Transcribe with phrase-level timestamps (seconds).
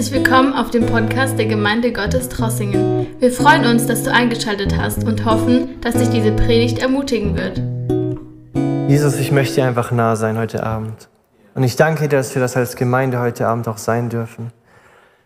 [0.00, 3.06] Herzlich willkommen auf dem Podcast der Gemeinde Gottes Trossingen.
[3.18, 7.60] Wir freuen uns, dass du eingeschaltet hast und hoffen, dass dich diese Predigt ermutigen wird.
[8.90, 11.10] Jesus, ich möchte dir einfach nah sein heute Abend.
[11.54, 14.52] Und ich danke dir, dass wir das als Gemeinde heute Abend auch sein dürfen.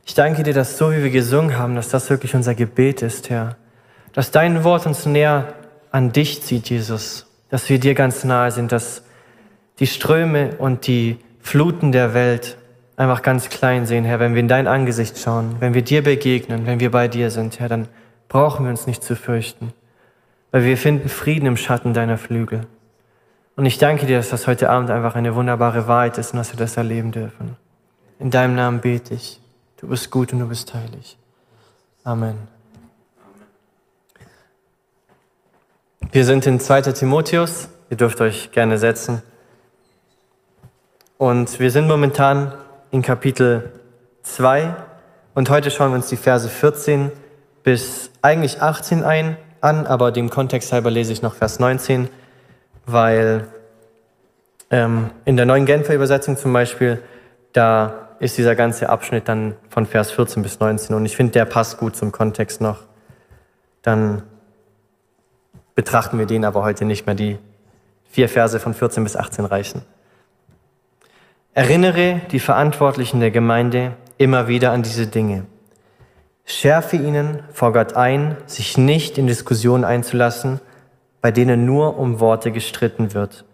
[0.07, 3.30] Ich danke dir, dass so wie wir gesungen haben, dass das wirklich unser Gebet ist,
[3.30, 3.55] Herr.
[4.12, 5.55] Dass dein Wort uns näher
[5.93, 7.27] an dich zieht, Jesus.
[7.48, 9.05] Dass wir dir ganz nahe sind, dass
[9.79, 12.56] die Ströme und die Fluten der Welt
[12.97, 16.66] einfach ganz klein sehen, Herr, wenn wir in dein Angesicht schauen, wenn wir dir begegnen,
[16.66, 17.89] wenn wir bei dir sind, Herr, dann
[18.29, 19.73] brauchen wir uns nicht zu fürchten,
[20.51, 22.66] weil wir finden Frieden im Schatten deiner Flügel.
[23.57, 26.52] Und ich danke dir, dass das heute Abend einfach eine wunderbare Wahrheit ist und dass
[26.52, 27.57] wir das erleben dürfen.
[28.19, 29.41] In deinem Namen bete ich.
[29.77, 31.16] Du bist gut und du bist heilig.
[32.02, 32.37] Amen.
[36.11, 36.83] Wir sind in 2.
[36.83, 37.69] Timotheus.
[37.91, 39.23] Ihr dürft euch gerne setzen.
[41.19, 42.52] Und wir sind momentan
[42.95, 43.73] in Kapitel
[44.23, 44.73] 2
[45.34, 47.10] und heute schauen wir uns die Verse 14
[47.64, 52.09] bis eigentlich 18 ein, an, aber dem Kontext halber lese ich noch Vers 19,
[52.87, 53.48] weil
[54.70, 57.02] ähm, in der neuen Genfer Übersetzung zum Beispiel,
[57.52, 61.46] da ist dieser ganze Abschnitt dann von Vers 14 bis 19 und ich finde, der
[61.46, 62.84] passt gut zum Kontext noch.
[63.82, 64.22] Dann
[65.75, 67.16] betrachten wir den aber heute nicht mehr.
[67.16, 67.41] Die
[68.04, 69.82] vier Verse von 14 bis 18 reichen.
[71.56, 75.47] Erinnere die Verantwortlichen der Gemeinde immer wieder an diese Dinge.
[76.44, 80.61] Schärfe ihnen vor Gott ein, sich nicht in Diskussionen einzulassen,
[81.21, 83.44] bei denen nur um Worte gestritten wird.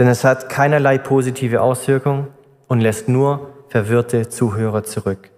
[0.00, 2.26] Denn es hat keinerlei positive Auswirkung
[2.66, 5.30] und lässt nur verwirrte Zuhörer zurück.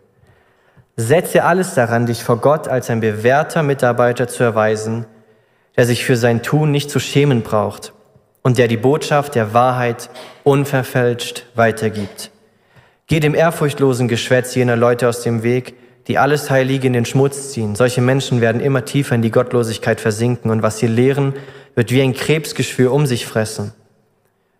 [0.96, 5.04] Setze alles daran, dich vor Gott als ein bewährter Mitarbeiter zu erweisen,
[5.76, 7.92] der sich für sein Tun nicht zu schämen braucht
[8.42, 10.10] und der die Botschaft der Wahrheit
[10.44, 12.30] unverfälscht weitergibt.
[13.06, 15.74] Geh dem ehrfurchtlosen Geschwätz jener Leute aus dem Weg,
[16.06, 17.74] die alles Heilige in den Schmutz ziehen.
[17.74, 21.34] Solche Menschen werden immer tiefer in die Gottlosigkeit versinken und was sie lehren,
[21.74, 23.72] wird wie ein Krebsgeschwür um sich fressen.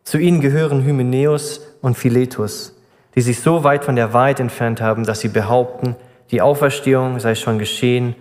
[0.05, 2.77] Zu ihnen gehören Hymenäus und Philetus,
[3.15, 5.97] die sich so weit von der Wahrheit entfernt haben, dass sie behaupten,
[6.31, 8.15] die Auferstehung sei schon geschehen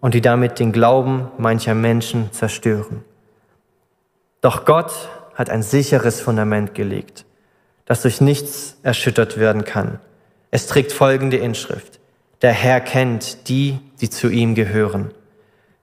[0.00, 3.04] und die damit den Glauben mancher Menschen zerstören.
[4.42, 4.92] Doch Gott
[5.34, 7.24] hat ein sicheres Fundament gelegt,
[7.86, 10.00] das durch nichts erschüttert werden kann.
[10.50, 12.00] Es trägt folgende Inschrift.
[12.42, 15.12] Der Herr kennt die, die zu ihm gehören.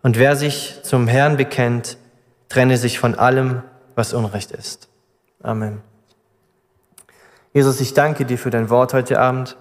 [0.03, 1.97] Und wer sich zum Herrn bekennt,
[2.49, 3.63] trenne sich von allem,
[3.95, 4.89] was Unrecht ist.
[5.41, 5.81] Amen.
[7.53, 9.55] Jesus, ich danke dir für dein Wort heute Abend.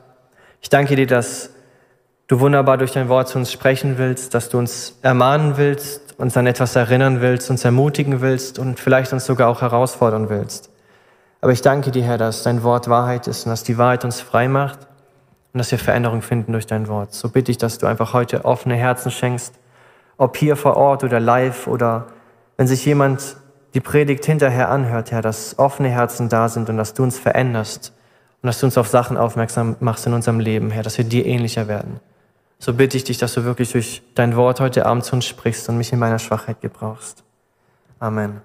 [0.60, 1.50] Ich danke dir, dass
[2.26, 6.36] du wunderbar durch dein Wort zu uns sprechen willst, dass du uns ermahnen willst, uns
[6.36, 10.70] an etwas erinnern willst, uns ermutigen willst und vielleicht uns sogar auch herausfordern willst.
[11.40, 14.20] Aber ich danke dir, Herr, dass dein Wort Wahrheit ist und dass die Wahrheit uns
[14.20, 14.80] frei macht
[15.52, 17.14] und dass wir Veränderung finden durch dein Wort.
[17.14, 19.54] So bitte ich, dass du einfach heute offene Herzen schenkst,
[20.16, 22.06] ob hier vor Ort oder live oder
[22.56, 23.36] wenn sich jemand
[23.74, 27.92] die Predigt hinterher anhört, Herr, dass offene Herzen da sind und dass du uns veränderst
[28.42, 31.26] und dass du uns auf Sachen aufmerksam machst in unserem Leben, Herr, dass wir dir
[31.26, 32.00] ähnlicher werden
[32.58, 35.68] so bitte ich dich, dass du wirklich durch dein Wort heute Abend zu uns sprichst
[35.68, 37.22] und mich in meiner Schwachheit gebrauchst.
[38.00, 38.40] Amen.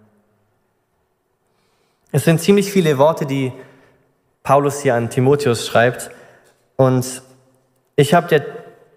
[2.11, 3.51] Es sind ziemlich viele Worte, die
[4.43, 6.11] Paulus hier an Timotheus schreibt.
[6.75, 7.23] Und
[7.95, 8.45] ich habe der,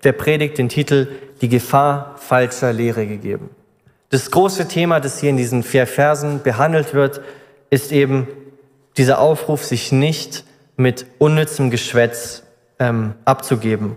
[0.04, 1.08] der Predigt den Titel
[1.40, 3.50] Die Gefahr falscher Lehre gegeben.
[4.10, 7.22] Das große Thema, das hier in diesen vier Versen behandelt wird,
[7.70, 8.28] ist eben
[8.98, 10.44] dieser Aufruf, sich nicht
[10.76, 12.42] mit unnützem Geschwätz
[12.78, 13.96] ähm, abzugeben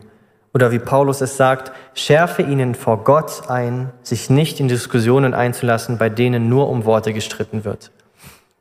[0.53, 5.97] oder wie Paulus es sagt, schärfe ihnen vor Gott ein, sich nicht in Diskussionen einzulassen,
[5.97, 7.91] bei denen nur um Worte gestritten wird.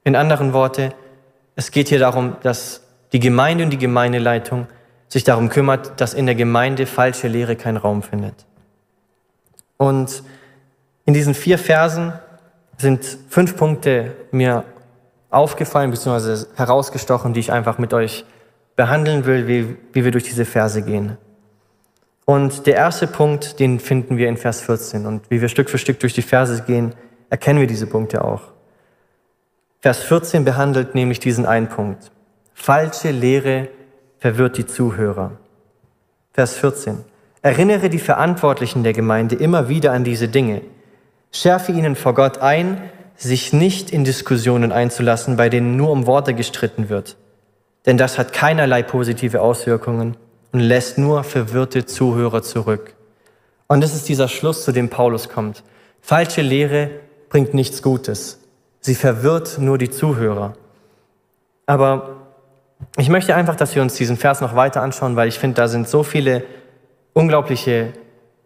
[0.04, 0.92] In anderen Worten,
[1.56, 2.82] es geht hier darum, dass
[3.12, 4.66] die Gemeinde und die Gemeindeleitung
[5.08, 8.44] sich darum kümmert, dass in der Gemeinde falsche Lehre keinen Raum findet.
[9.78, 10.22] Und
[11.06, 12.12] in diesen vier Versen
[12.76, 14.64] sind fünf Punkte mir
[15.30, 16.46] aufgefallen bzw.
[16.56, 18.24] herausgestochen, die ich einfach mit euch
[18.76, 21.16] behandeln will, wie, wie wir durch diese Verse gehen.
[22.28, 25.06] Und der erste Punkt, den finden wir in Vers 14.
[25.06, 26.92] Und wie wir Stück für Stück durch die Verse gehen,
[27.30, 28.42] erkennen wir diese Punkte auch.
[29.80, 32.10] Vers 14 behandelt nämlich diesen einen Punkt.
[32.52, 33.68] Falsche Lehre
[34.18, 35.38] verwirrt die Zuhörer.
[36.34, 36.98] Vers 14.
[37.40, 40.60] Erinnere die Verantwortlichen der Gemeinde immer wieder an diese Dinge.
[41.32, 46.34] Schärfe ihnen vor Gott ein, sich nicht in Diskussionen einzulassen, bei denen nur um Worte
[46.34, 47.16] gestritten wird.
[47.86, 50.18] Denn das hat keinerlei positive Auswirkungen
[50.52, 52.94] und lässt nur verwirrte Zuhörer zurück.
[53.66, 55.62] Und das ist dieser Schluss, zu dem Paulus kommt.
[56.00, 56.90] Falsche Lehre
[57.28, 58.40] bringt nichts Gutes.
[58.80, 60.54] Sie verwirrt nur die Zuhörer.
[61.66, 62.16] Aber
[62.96, 65.68] Ich möchte einfach, dass wir uns diesen Vers noch weiter anschauen, weil ich finde, da
[65.68, 66.44] sind so viele
[67.12, 67.92] unglaubliche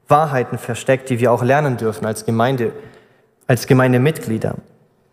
[0.08, 2.72] Wahrheiten versteckt, die wir auch lernen dürfen als Gemeinde,
[3.46, 4.56] als Gemeindemitglieder.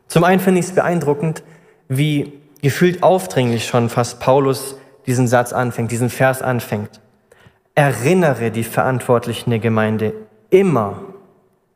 [0.07, 1.43] Zum einen finde ich es beeindruckend,
[1.87, 4.77] wie gefühlt aufdringlich schon fast Paulus
[5.09, 7.01] diesen Satz anfängt, diesen Vers anfängt.
[7.73, 10.13] Erinnere die Verantwortlichen der Gemeinde
[10.51, 11.01] immer,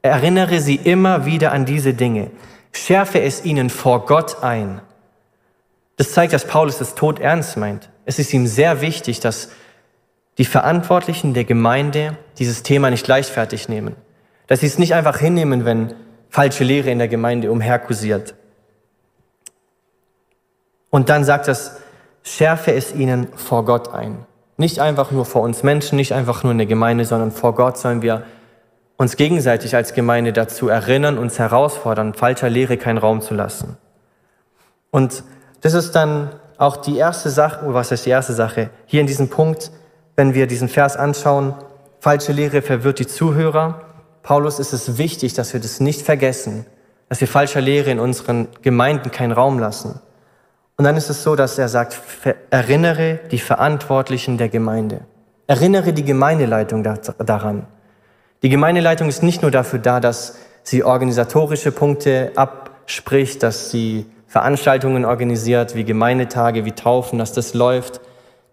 [0.04, 2.30] erinnere sie immer wieder an diese Dinge,
[2.72, 4.82] schärfe es ihnen vor Gott ein.
[5.96, 7.90] Das zeigt, dass Paulus das Tod ernst meint.
[8.06, 9.50] Es ist ihm sehr wichtig, dass
[10.38, 13.96] die Verantwortlichen der Gemeinde dieses Thema nicht leichtfertig nehmen.
[14.46, 15.96] Dass sie es nicht einfach hinnehmen, wenn
[16.30, 18.36] falsche Lehre in der Gemeinde umherkursiert.
[20.92, 21.78] Und dann sagt es,
[22.24, 24.26] schärfe es ihnen vor Gott ein.
[24.58, 27.78] Nicht einfach nur vor uns Menschen, nicht einfach nur in der Gemeinde, sondern vor Gott
[27.78, 28.24] sollen wir
[28.98, 33.78] uns gegenseitig als Gemeinde dazu erinnern, uns herausfordern, falscher Lehre keinen Raum zu lassen.
[34.92, 35.24] Und
[35.62, 38.70] das ist dann auch die erste Sache, oh, was ist die erste Sache?
[38.86, 39.72] Hier in diesem Punkt,
[40.16, 41.56] wenn wir diesen Vers anschauen,
[42.00, 43.82] falsche Lehre verwirrt die Zuhörer.
[44.22, 46.66] Paulus ist es wichtig, dass wir das nicht vergessen,
[47.10, 50.00] dass wir falscher Lehre in unseren Gemeinden keinen Raum lassen.
[50.78, 52.02] Und dann ist es so, dass er sagt,
[52.50, 55.02] erinnere die Verantwortlichen der Gemeinde.
[55.46, 57.68] Erinnere die Gemeindeleitung daran.
[58.42, 65.06] Die Gemeindeleitung ist nicht nur dafür da, dass sie organisatorische Punkte abspricht, dass sie Veranstaltungen
[65.06, 68.02] organisiert, wie Gemeindetage, wie Taufen, dass das läuft.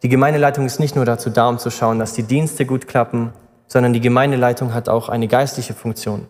[0.02, 3.32] Die Gemeindeleitung ist nicht nur dazu da, um zu schauen, dass die Dienste gut klappen,
[3.66, 6.26] sondern die Gemeindeleitung hat auch eine geistliche Funktion.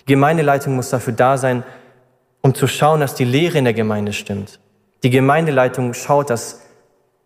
[0.00, 1.62] Die Gemeindeleitung muss dafür da sein,
[2.40, 4.60] um zu schauen, dass die Lehre in der Gemeinde stimmt.
[5.02, 6.60] Die Gemeindeleitung schaut, dass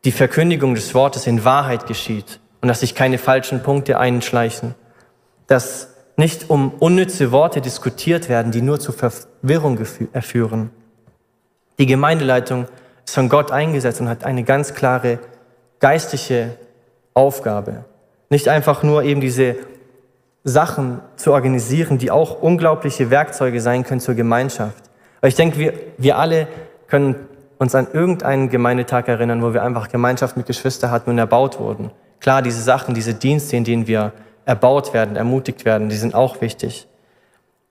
[0.05, 4.75] die Verkündigung des Wortes in Wahrheit geschieht und dass sich keine falschen Punkte einschleichen,
[5.47, 10.71] dass nicht um unnütze Worte diskutiert werden, die nur zu Verwirrung führen.
[11.79, 12.67] Die Gemeindeleitung
[13.05, 15.19] ist von Gott eingesetzt und hat eine ganz klare
[15.81, 16.56] geistliche
[17.15, 17.85] Aufgabe.
[18.31, 19.56] Nicht einfach nur eben diese
[20.44, 24.85] Sachen zu organisieren, die auch unglaubliche Werkzeuge sein können zur Gemeinschaft.
[25.19, 26.47] Aber ich denke, wir, wir alle
[26.87, 27.17] können
[27.59, 31.91] uns an irgendeinen Gemeindetag erinnern, wo wir einfach Gemeinschaft mit Geschwistern hatten und erbaut wurden.
[32.21, 34.12] Klar, diese Sachen, diese Dienste, in denen wir
[34.45, 36.87] erbaut werden, ermutigt werden, die sind auch wichtig.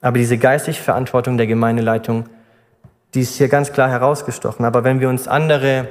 [0.02, 2.26] Aber diese geistliche Verantwortung der Gemeindeleitung
[3.14, 4.66] die ist hier ganz klar herausgestochen.
[4.66, 5.90] Aber wenn wir uns andere,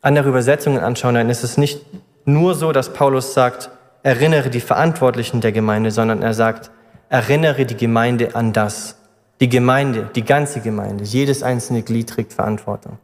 [0.00, 1.84] andere Übersetzungen anschauen, dann ist es nicht
[2.24, 3.70] nur so, dass Paulus sagt,
[4.02, 6.70] erinnere die Verantwortlichen der Gemeinde, sondern er sagt,
[7.08, 8.96] erinnere die Gemeinde an das.
[9.40, 12.98] Die Gemeinde, die ganze Gemeinde, jedes einzelne Glied trägt Verantwortung.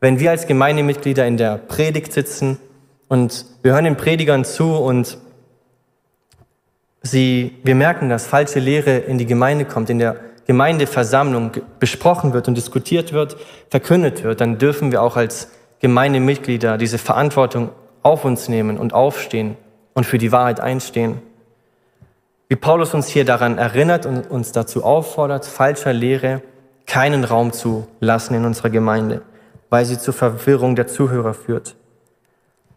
[0.00, 2.58] Wenn wir als Gemeindemitglieder in der Predigt sitzen
[3.08, 5.18] und wir hören den Predigern zu und
[7.02, 10.16] sie, wir merken, dass falsche Lehre in die Gemeinde kommt, in der
[10.46, 13.36] Gemeindeversammlung besprochen wird und diskutiert wird,
[13.70, 15.50] verkündet wird, dann dürfen wir auch als
[15.80, 17.70] Gemeindemitglieder diese Verantwortung
[18.02, 19.56] auf uns nehmen und aufstehen
[19.94, 21.20] und für die Wahrheit einstehen.
[22.48, 26.42] Wie Paulus uns hier daran erinnert und uns dazu auffordert, falscher Lehre
[26.86, 29.22] keinen Raum zu lassen in unserer Gemeinde,
[29.68, 31.74] weil sie zur Verwirrung der Zuhörer führt.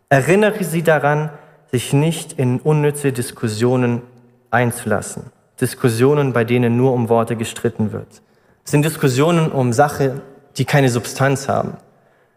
[0.09, 1.29] Erinnere sie daran,
[1.71, 4.01] sich nicht in unnütze Diskussionen
[4.49, 5.31] einzulassen.
[5.61, 8.23] Diskussionen, bei denen nur um Worte gestritten wird.
[8.65, 10.21] Es sind Diskussionen um Sachen,
[10.57, 11.77] die keine Substanz haben.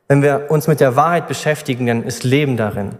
[0.06, 2.90] Wenn wir uns mit der Wahrheit beschäftigen, dann ist Leben darin.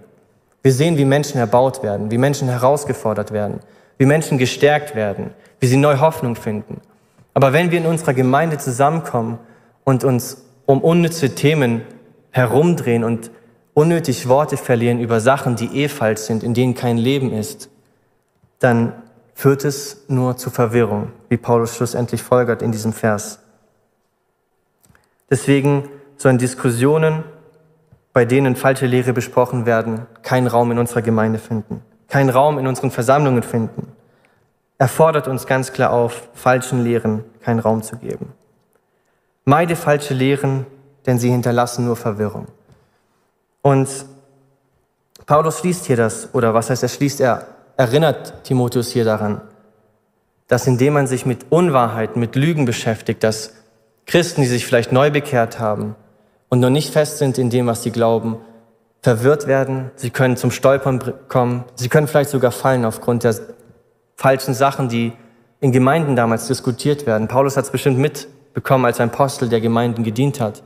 [0.63, 3.61] Wir sehen, wie Menschen erbaut werden, wie Menschen herausgefordert werden,
[4.03, 5.31] wie Menschen gestärkt werden,
[5.61, 6.81] wie sie neue Hoffnung finden.
[7.35, 9.39] Aber wenn wir in unserer Gemeinde zusammenkommen
[9.85, 11.83] und uns um unnütze Themen
[12.33, 13.31] herumdrehen und
[13.75, 17.71] unnötig Worte verlieren über Sachen, die eh falsch sind, in denen kein Leben ist,
[18.59, 18.93] dann
[19.35, 23.39] führt es nur zu Verwirrung, wie Paulus schlussendlich folgert in diesem Vers.
[25.31, 27.23] Deswegen sollen Diskussionen,
[28.13, 32.67] bei denen falsche Lehre besprochen werden, keinen Raum in unserer Gemeinde finden, keinen Raum in
[32.67, 33.91] unseren Versammlungen finden.
[34.77, 38.35] Er fordert uns ganz klar auf, falschen Lehren keinen Raum zu geben.
[39.47, 40.67] Meide falsche Lehren,
[41.07, 42.49] denn sie hinterlassen nur Verwirrung.
[43.63, 43.89] Und
[45.25, 47.47] Paulus schließt hier das, oder was heißt er schließt er
[47.79, 49.41] erinnert Timotheus hier daran,
[50.49, 53.55] dass indem man sich mit Unwahrheiten, mit Lügen beschäftigt, dass
[54.05, 55.97] Christen, die sich vielleicht neu bekehrt haben
[56.51, 58.37] und noch nicht fest sind in dem, was sie glauben,
[59.03, 63.35] verwirrt werden, sie können zum Stolpern kommen, sie können vielleicht sogar fallen aufgrund der
[64.17, 65.13] falschen Sachen, die
[65.61, 67.29] in Gemeinden damals diskutiert werden.
[67.29, 70.63] Paulus hat es bestimmt mitbekommen als ein Apostel, der Gemeinden gedient hat.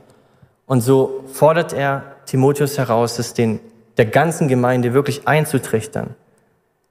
[0.65, 3.59] Und so fordert er Timotheus heraus, es den,
[3.97, 6.15] der ganzen Gemeinde wirklich einzutrichtern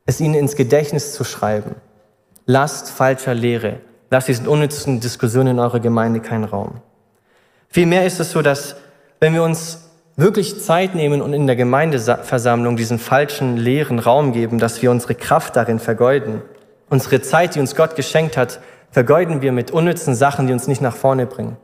[0.07, 1.75] es ihnen ins Gedächtnis zu schreiben.
[2.47, 6.81] Lasst falscher Lehre, lasst diesen unnützen Diskussionen in eurer Gemeinde keinen Raum.
[7.69, 8.77] Vielmehr ist es so, dass
[9.19, 9.86] wenn wir uns
[10.17, 15.15] wirklich Zeit nehmen und in der Gemeindeversammlung diesen falschen, leeren Raum geben, dass wir unsere
[15.15, 16.43] Kraft darin vergeuden.
[16.89, 20.81] Unsere Zeit, die uns Gott geschenkt hat, vergeuden wir mit unnützen Sachen, die uns nicht
[20.81, 21.57] nach vorne bringen.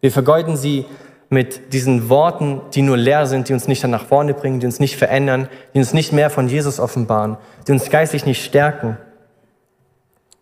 [0.00, 0.86] Wir vergeuden sie
[1.28, 4.80] mit diesen Worten, die nur leer sind, die uns nicht nach vorne bringen, die uns
[4.80, 7.36] nicht verändern, die uns nicht mehr von Jesus offenbaren,
[7.66, 8.96] die uns geistlich nicht stärken.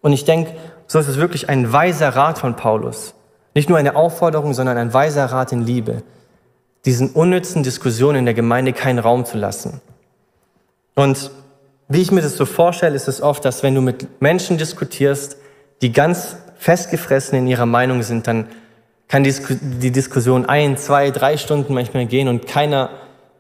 [0.01, 0.53] Und ich denke,
[0.87, 3.15] so ist es wirklich ein weiser Rat von Paulus.
[3.55, 6.03] Nicht nur eine Aufforderung, sondern ein weiser Rat in Liebe,
[6.87, 9.81] diesen unnützen Diskussionen in der Gemeinde keinen Raum zu lassen.
[10.95, 11.31] Und
[11.89, 15.37] wie ich mir das so vorstelle, ist es oft, dass wenn du mit Menschen diskutierst,
[15.83, 18.47] die ganz festgefressen in ihrer Meinung sind, dann
[19.09, 22.91] kann die Diskussion ein, zwei, drei Stunden manchmal gehen und keiner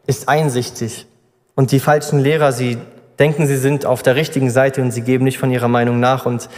[0.06, 1.06] ist einsichtig.
[1.54, 2.78] Und die falschen Lehrer, sie
[3.18, 6.26] denken, sie sind auf der richtigen Seite und sie geben nicht von ihrer Meinung nach.
[6.26, 6.48] Und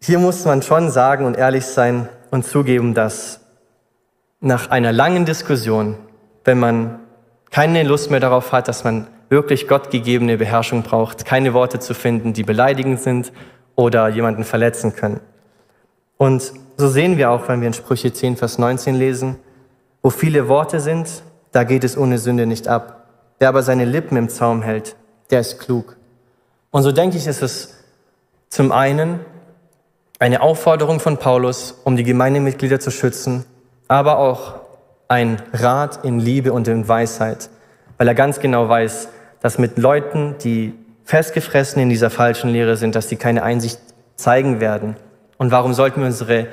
[0.00, 3.43] hier muss man schon sagen und ehrlich sein und zugeben, dass
[4.44, 5.96] nach einer langen Diskussion,
[6.44, 7.00] wenn man
[7.50, 12.32] keine Lust mehr darauf hat, dass man wirklich gottgegebene Beherrschung braucht, keine Worte zu finden,
[12.34, 13.32] die beleidigend sind
[13.74, 15.20] oder jemanden verletzen können.
[16.16, 19.36] Und so sehen wir auch, wenn wir in Sprüche 10, Vers 19 lesen,
[20.02, 21.22] wo viele Worte sind,
[21.52, 23.08] da geht es ohne Sünde nicht ab.
[23.38, 24.96] Wer aber seine Lippen im Zaum hält,
[25.30, 25.96] der ist klug.
[26.70, 27.84] Und so denke ich, ist es
[28.48, 29.20] zum einen
[30.18, 33.44] eine Aufforderung von Paulus, um die Gemeindemitglieder zu schützen,
[33.88, 34.54] aber auch
[35.08, 37.50] ein Rat in Liebe und in Weisheit,
[37.98, 39.08] weil er ganz genau weiß,
[39.40, 40.74] dass mit Leuten, die
[41.04, 43.78] festgefressen in dieser falschen Lehre sind, dass sie keine Einsicht
[44.16, 44.96] zeigen werden
[45.36, 46.46] und warum sollten wir unsere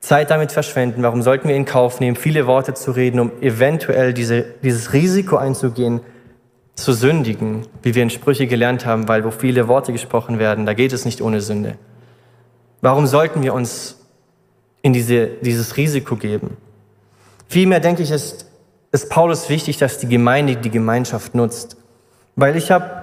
[0.00, 1.02] Zeit damit verschwenden?
[1.02, 5.36] Warum sollten wir in Kauf nehmen, viele Worte zu reden, um eventuell diese, dieses Risiko
[5.36, 6.00] einzugehen,
[6.74, 10.74] zu sündigen, wie wir in Sprüche gelernt haben, weil wo viele Worte gesprochen werden, da
[10.74, 11.76] geht es nicht ohne Sünde.
[12.80, 13.97] Warum sollten wir uns
[14.82, 16.56] in diese, dieses Risiko geben?
[17.48, 18.46] Vielmehr denke ich, ist,
[18.92, 21.76] ist Paulus wichtig, dass die Gemeinde die Gemeinschaft nutzt.
[22.36, 23.02] Weil ich habe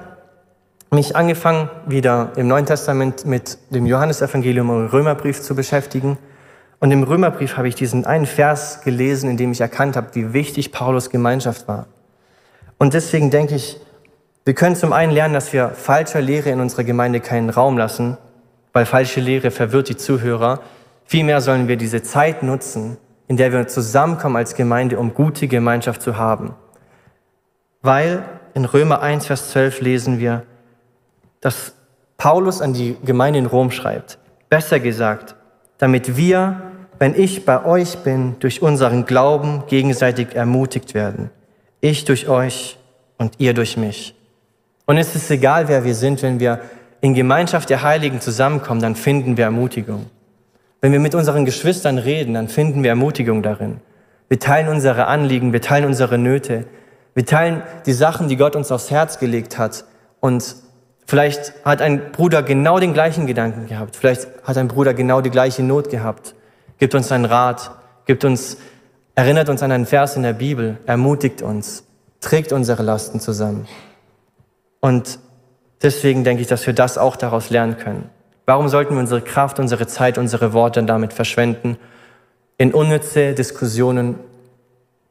[0.92, 6.18] mich angefangen, wieder im Neuen Testament mit dem Johannesevangelium und Römerbrief zu beschäftigen.
[6.80, 10.34] Und im Römerbrief habe ich diesen einen Vers gelesen, in dem ich erkannt habe, wie
[10.34, 11.88] wichtig Paulus Gemeinschaft war.
[12.78, 13.80] Und deswegen denke ich,
[14.44, 18.18] wir können zum einen lernen, dass wir falscher Lehre in unserer Gemeinde keinen Raum lassen,
[18.74, 20.60] weil falsche Lehre verwirrt die Zuhörer.
[21.06, 22.98] Vielmehr sollen wir diese Zeit nutzen,
[23.28, 26.54] in der wir zusammenkommen als Gemeinde, um gute Gemeinschaft zu haben.
[27.82, 30.44] Weil in Römer 1, Vers 12 lesen wir,
[31.42, 31.74] dass
[32.18, 34.18] Paulus an die Gemeinde in Rom schreibt.
[34.50, 35.36] Besser gesagt,
[35.78, 36.62] damit wir,
[36.98, 41.30] wenn ich bei euch bin, durch unseren Glauben gegenseitig ermutigt werden.
[41.82, 42.80] Ich durch euch
[43.18, 44.16] und ihr durch mich.
[44.86, 46.62] Und es ist egal, wer wir sind, wenn wir
[47.02, 50.08] in Gemeinschaft der Heiligen zusammenkommen, dann finden wir Ermutigung.
[50.86, 53.78] Wenn wir mit unseren Geschwistern reden, dann finden wir Ermutigung darin.
[54.30, 56.66] Wir teilen unsere Anliegen, wir teilen unsere Nöte,
[57.16, 59.86] wir teilen die Sachen, die Gott uns aufs Herz gelegt hat
[60.20, 60.58] und
[61.08, 63.96] Vielleicht hat ein Bruder genau den gleichen Gedanken gehabt.
[63.96, 66.36] Vielleicht hat ein Bruder genau die gleiche Not gehabt.
[66.78, 67.72] Gibt uns einen Rat,
[68.06, 68.58] gibt uns,
[69.16, 71.84] erinnert uns an einen Vers in der Bibel, ermutigt uns,
[72.22, 73.68] trägt unsere Lasten zusammen.
[74.82, 75.18] Und
[75.82, 78.10] deswegen denke ich, dass wir das auch daraus lernen können.
[78.46, 81.78] Warum sollten wir unsere Kraft, unsere Zeit, unsere Worte damit verschwenden
[82.58, 84.16] in unnütze Diskussionen,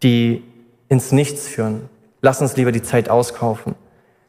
[0.02, 0.44] die
[0.88, 1.88] ins Nichts führen?
[2.20, 3.74] Lass uns lieber die Zeit auskaufen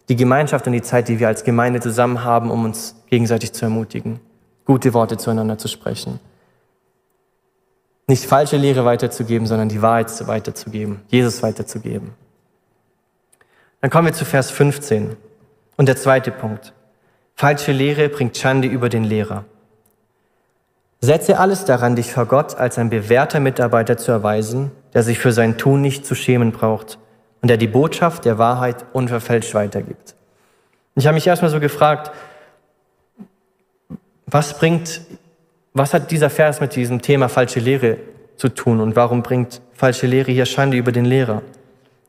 [0.10, 3.66] die Gemeinschaft und die Zeit, die wir als Gemeinde zusammen haben, um uns gegenseitig zu
[3.66, 4.20] ermutigen,
[4.66, 6.20] gute Worte zueinander zu sprechen.
[8.08, 12.14] Nicht falsche Lehre weiterzugeben, sondern die Wahrheit weiterzugeben, Jesus weiterzugeben.
[13.82, 15.16] Dann kommen wir zu Vers 15
[15.78, 16.74] und der zweite Punkt.
[17.36, 19.44] Falsche Lehre bringt Schande über den Lehrer.
[21.02, 25.34] Setze alles daran, dich vor Gott als ein bewährter Mitarbeiter zu erweisen, der sich für
[25.34, 26.98] sein Tun nicht zu schämen braucht
[27.42, 30.16] und der die Botschaft der Wahrheit unverfälscht weitergibt.
[30.96, 32.12] Ich habe mich erstmal so gefragt,
[34.26, 35.02] was bringt,
[35.74, 37.98] was hat dieser Vers mit diesem Thema falsche Lehre
[38.38, 41.42] zu tun und warum bringt falsche Lehre hier Schande über den Lehrer?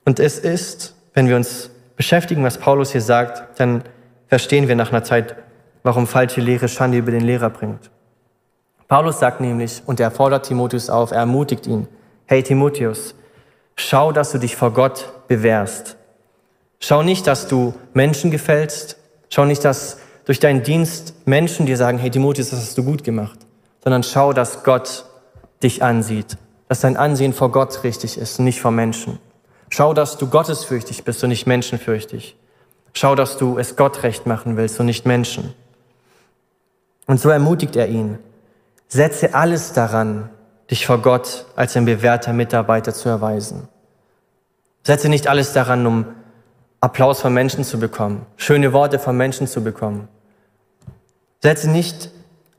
[0.04, 3.82] Und es ist, wenn wir uns beschäftigen, was Paulus hier sagt, dann
[4.28, 5.36] verstehen wir nach einer Zeit,
[5.82, 7.90] warum falsche Lehre Schande über den Lehrer bringt.
[8.88, 11.88] Paulus sagt nämlich, und er fordert Timotheus auf, er ermutigt ihn,
[12.26, 13.14] hey Timotheus,
[13.76, 15.96] schau, dass du dich vor Gott bewährst.
[16.80, 18.98] Schau nicht, dass du Menschen gefällst.
[19.28, 23.02] Schau nicht, dass durch deinen Dienst Menschen dir sagen, hey Timotheus, das hast du gut
[23.02, 23.38] gemacht.
[23.82, 25.04] Sondern schau, dass Gott
[25.62, 26.36] dich ansieht.
[26.68, 29.18] Dass dein Ansehen vor Gott richtig ist und nicht vor Menschen.
[29.68, 32.36] Schau, dass du gottesfürchtig bist und nicht menschenfürchtig.
[32.98, 35.52] Schau, dass du es Gott recht machen willst und nicht Menschen.
[37.06, 38.18] Und so ermutigt er ihn.
[38.88, 40.30] Setze alles daran,
[40.70, 43.68] dich vor Gott als ein bewährter Mitarbeiter zu erweisen.
[44.82, 46.06] Setze nicht alles daran, um
[46.80, 50.08] Applaus von Menschen zu bekommen, schöne Worte von Menschen zu bekommen.
[51.42, 52.10] Setze nicht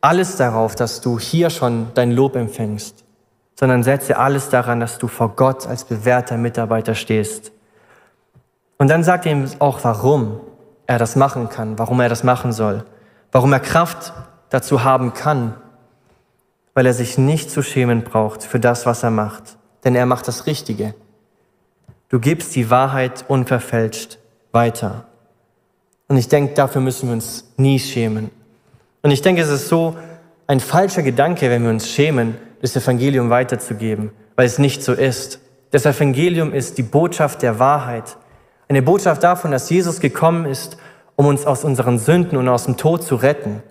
[0.01, 3.06] alles darauf, dass du hier schon dein Lob empfängst,
[3.56, 7.51] sondern setze alles daran, dass du vor Gott als bewährter Mitarbeiter stehst.
[8.77, 10.39] Und dann sagt er ihm auch, warum
[10.86, 12.84] er das machen kann, warum er das machen soll,
[13.31, 14.13] warum er Kraft
[14.50, 15.55] dazu haben kann,
[16.74, 20.27] weil er sich nicht zu schämen braucht für das, was er macht, denn er macht
[20.27, 20.93] das Richtige.
[22.10, 24.19] Du gibst die Wahrheit unverfälscht
[24.51, 25.05] weiter.
[26.07, 28.31] Und ich denke, dafür müssen wir uns nie schämen.
[29.01, 29.98] Und ich denke, es ist so
[30.48, 35.39] ein falscher Gedanke, wenn wir uns schämen, das Evangelium weiterzugeben, weil es nicht so ist.
[35.72, 38.17] Das Evangelium ist die Botschaft der Wahrheit.
[38.69, 40.77] Eine Botschaft davon, dass Jesus gekommen ist,
[41.15, 43.63] um uns aus unseren Sünden und aus dem Tod zu retten.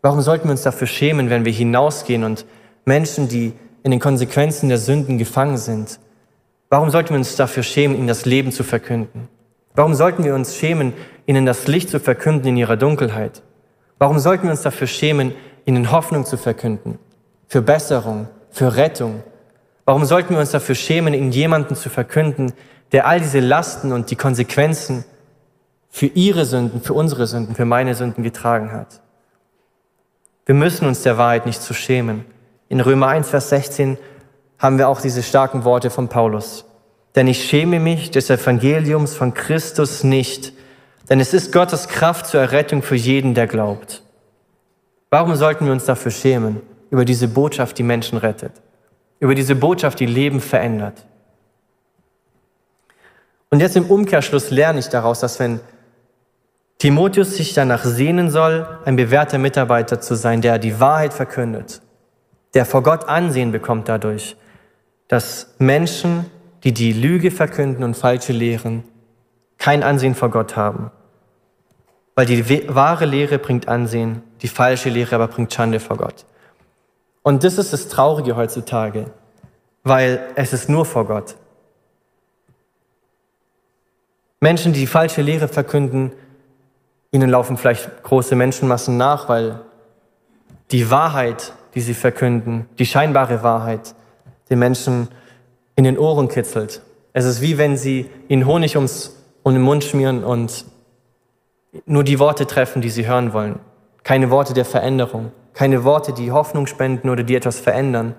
[0.00, 2.46] Warum sollten wir uns dafür schämen, wenn wir hinausgehen und
[2.84, 3.52] Menschen, die
[3.82, 6.00] in den Konsequenzen der Sünden gefangen sind,
[6.70, 9.28] warum sollten wir uns dafür schämen, ihnen das Leben zu verkünden?
[9.74, 10.92] Warum sollten wir uns schämen,
[11.26, 13.42] ihnen das Licht zu verkünden in ihrer Dunkelheit?
[13.98, 15.34] Warum sollten wir uns dafür schämen,
[15.66, 16.98] ihnen Hoffnung zu verkünden?
[17.46, 19.22] Für Besserung, für Rettung?
[19.84, 22.52] Warum sollten wir uns dafür schämen, ihnen jemanden zu verkünden,
[22.92, 25.04] der all diese Lasten und die Konsequenzen
[25.90, 29.00] für ihre Sünden, für unsere Sünden, für meine Sünden getragen hat?
[30.46, 32.24] Wir müssen uns der Wahrheit nicht zu schämen.
[32.68, 33.98] In Römer 1, Vers 16
[34.58, 36.64] haben wir auch diese starken Worte von Paulus.
[37.14, 40.52] Denn ich schäme mich des Evangeliums von Christus nicht,
[41.08, 44.02] denn es ist Gottes Kraft zur Errettung für jeden, der glaubt.
[45.10, 48.52] Warum sollten wir uns dafür schämen, über diese Botschaft, die Menschen rettet,
[49.20, 51.06] über diese Botschaft, die Leben verändert?
[53.50, 55.60] Und jetzt im Umkehrschluss lerne ich daraus, dass wenn
[56.78, 61.82] Timotheus sich danach sehnen soll, ein bewährter Mitarbeiter zu sein, der die Wahrheit verkündet,
[62.54, 64.36] der vor Gott Ansehen bekommt dadurch,
[65.08, 66.26] dass Menschen,
[66.62, 68.84] die die Lüge verkünden und falsche lehren,
[69.56, 70.90] kein Ansehen vor Gott haben.
[72.14, 76.26] Weil die wahre Lehre bringt Ansehen, die falsche Lehre aber bringt Schande vor Gott.
[77.22, 79.10] Und das ist das Traurige heutzutage,
[79.82, 81.36] weil es ist nur vor Gott.
[84.40, 86.12] Menschen, die die falsche Lehre verkünden,
[87.10, 89.60] ihnen laufen vielleicht große Menschenmassen nach, weil
[90.70, 93.94] die Wahrheit, die sie verkünden, die scheinbare Wahrheit,
[94.50, 95.08] den Menschen
[95.74, 96.82] in den Ohren kitzelt.
[97.12, 100.66] Es ist wie wenn sie ihnen Honig ums, um den Mund schmieren und
[101.86, 103.58] nur die Worte treffen, die sie hören wollen.
[104.02, 108.14] Keine Worte der Veränderung, keine Worte, die Hoffnung spenden oder die etwas verändern,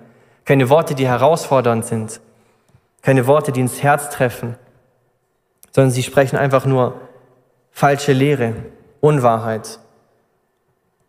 [0.45, 2.19] keine Worte, die herausfordernd sind,
[3.01, 4.55] keine Worte, die ins Herz treffen,
[5.71, 6.99] sondern sie sprechen einfach nur
[7.71, 8.53] falsche Lehre,
[8.99, 9.79] Unwahrheit.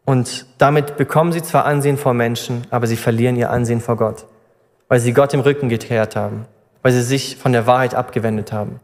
[0.04, 4.26] Und damit bekommen sie zwar Ansehen vor Menschen, aber sie verlieren ihr Ansehen vor Gott,
[4.88, 6.46] weil sie Gott im Rücken gekehrt haben,
[6.82, 8.80] weil sie sich von der Wahrheit abgewendet haben.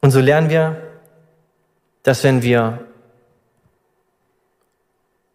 [0.00, 0.76] Und so lernen wir,
[2.02, 2.78] dass wenn wir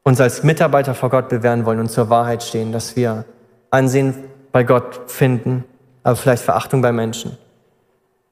[0.04, 3.26] uns als Mitarbeiter vor Gott bewähren wollen und zur Wahrheit stehen, dass wir
[3.70, 4.16] Ansehen
[4.52, 5.64] bei Gott finden,
[6.04, 7.38] aber vielleicht Verachtung bei Menschen.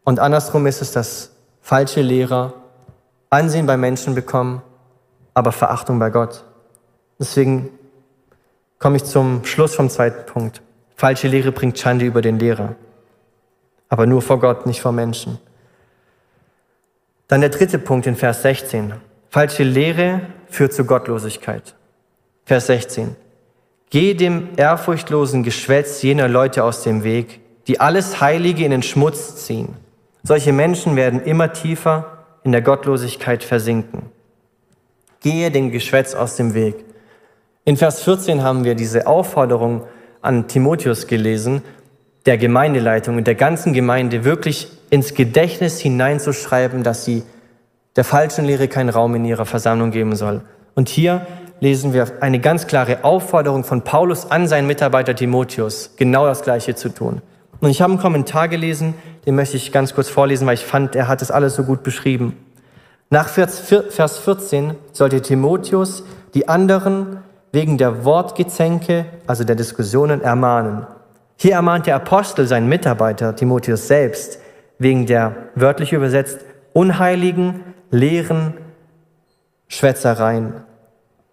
[0.03, 2.53] Und andersrum ist es, dass falsche Lehrer
[3.29, 4.61] Ansehen bei Menschen bekommen,
[5.33, 6.43] aber Verachtung bei Gott.
[7.17, 7.69] Deswegen
[8.77, 10.61] komme ich zum Schluss vom zweiten Punkt.
[10.97, 12.75] Falsche Lehre bringt Schande über den Lehrer,
[13.87, 15.39] aber nur vor Gott, nicht vor Menschen.
[17.27, 18.93] Dann der dritte Punkt in Vers 16.
[19.29, 21.75] Falsche Lehre führt zu Gottlosigkeit.
[22.43, 23.15] Vers 16.
[23.89, 29.45] Geh dem ehrfurchtlosen Geschwätz jener Leute aus dem Weg, die alles Heilige in den Schmutz
[29.45, 29.77] ziehen.
[30.23, 34.11] Solche Menschen werden immer tiefer in der Gottlosigkeit versinken.
[35.19, 36.75] Gehe dem Geschwätz aus dem Weg.
[37.63, 39.83] In Vers 14 haben wir diese Aufforderung
[40.21, 41.61] an Timotheus gelesen,
[42.25, 47.23] der Gemeindeleitung und der ganzen Gemeinde wirklich ins Gedächtnis hineinzuschreiben, dass sie
[47.95, 50.41] der falschen Lehre keinen Raum in ihrer Versammlung geben soll.
[50.75, 51.25] Und hier
[51.59, 56.75] lesen wir eine ganz klare Aufforderung von Paulus an seinen Mitarbeiter Timotheus, genau das Gleiche
[56.75, 57.21] zu tun.
[57.61, 58.95] Und ich habe einen Kommentar gelesen,
[59.25, 61.83] den möchte ich ganz kurz vorlesen, weil ich fand, er hat das alles so gut
[61.83, 62.35] beschrieben.
[63.09, 67.17] Nach Vers 14 sollte Timotheus die anderen
[67.51, 70.87] wegen der Wortgezänke, also der Diskussionen, ermahnen.
[71.37, 74.39] Hier ermahnt der Apostel seinen Mitarbeiter Timotheus selbst
[74.79, 76.39] wegen der, wörtlich übersetzt,
[76.73, 78.53] unheiligen, leeren
[79.67, 80.53] Schwätzereien.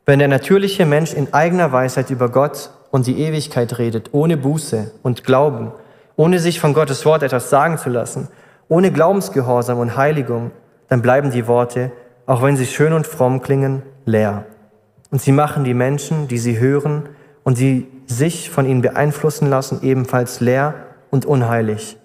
[0.05, 4.91] Wenn der natürliche Mensch in eigener Weisheit über Gott und die Ewigkeit redet, ohne Buße
[5.03, 5.73] und Glauben,
[6.18, 8.26] ohne sich von Gottes Wort etwas sagen zu lassen,
[8.68, 10.50] ohne Glaubensgehorsam und Heiligung,
[10.88, 11.92] dann bleiben die Worte,
[12.26, 14.44] auch wenn sie schön und fromm klingen, leer.
[15.12, 17.09] Und sie machen die Menschen, die sie hören
[17.44, 20.74] und die sich von ihnen beeinflussen lassen, ebenfalls leer
[21.11, 21.96] und unheilig.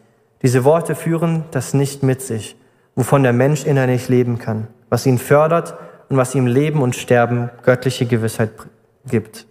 [0.44, 2.56] Diese Worte führen das nicht mit sich,
[2.96, 5.76] wovon der Mensch innerlich leben kann, was ihn fördert
[6.10, 8.52] und was ihm Leben und Sterben göttliche Gewissheit
[9.08, 9.48] gibt.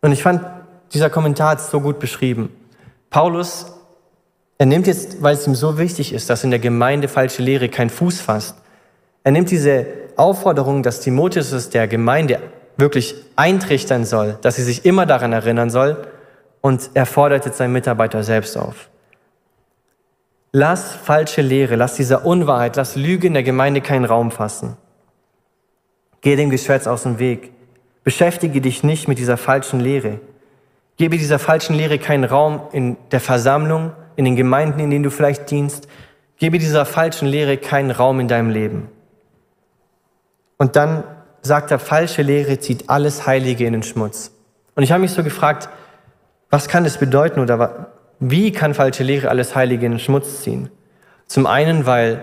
[0.00, 0.40] Und ich fand,
[0.92, 2.54] dieser Kommentar hat es so gut beschrieben.
[3.10, 3.66] Paulus,
[4.58, 7.68] er nimmt jetzt, weil es ihm so wichtig ist, dass in der Gemeinde falsche Lehre
[7.68, 8.56] keinen Fuß fasst,
[9.22, 12.38] er nimmt diese Aufforderung, dass Timotheus es der Gemeinde
[12.76, 16.06] wirklich eintrichtern soll, dass sie sich immer daran erinnern soll,
[16.60, 18.88] und er fordert jetzt seinen Mitarbeiter selbst auf.
[20.52, 24.76] Lass falsche Lehre, lass dieser Unwahrheit, lass Lüge in der Gemeinde keinen Raum fassen.
[26.22, 27.52] Geh dem Geschwätz aus dem Weg.
[28.04, 30.18] Beschäftige dich nicht mit dieser falschen Lehre.
[30.96, 35.10] Gebe dieser falschen Lehre keinen Raum in der Versammlung, in den Gemeinden, in denen du
[35.10, 35.88] vielleicht dienst.
[36.38, 38.88] Gebe dieser falschen Lehre keinen Raum in deinem Leben.
[40.58, 41.04] Und dann
[41.42, 44.32] sagt er, falsche Lehre zieht alles Heilige in den Schmutz.
[44.74, 45.68] Und ich habe mich so gefragt,
[46.50, 50.70] was kann das bedeuten oder wie kann falsche Lehre alles Heilige in den Schmutz ziehen?
[51.26, 52.22] Zum einen, weil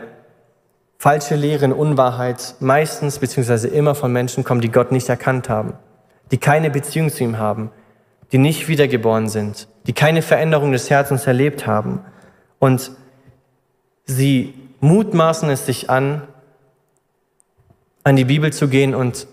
[0.97, 3.67] falsche Lehre und Unwahrheit meistens bzw.
[3.67, 5.73] immer von Menschen kommen, die Gott nicht erkannt haben,
[6.31, 7.69] die keine Beziehung zu ihm haben,
[8.31, 11.99] die nicht wiedergeboren sind, die keine Veränderung des Herzens erlebt haben.
[12.59, 12.91] Und
[14.05, 16.23] sie mutmaßen es sich an,
[18.03, 19.27] an die Bibel zu gehen und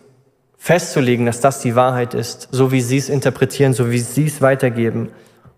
[0.56, 4.42] festzulegen, dass das die Wahrheit ist, so wie sie es interpretieren, so wie sie es
[4.42, 5.08] weitergeben.